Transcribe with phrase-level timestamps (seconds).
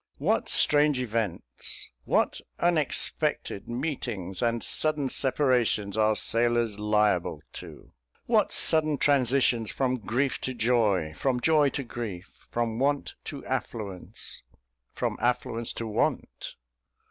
[0.17, 7.91] What strange events what unexpected meetings and sudden separations are sailors liable to
[8.25, 14.41] what sudden transitions from grief to joy, from joy to grief, from want to affluence,
[14.91, 16.55] from affluence to want!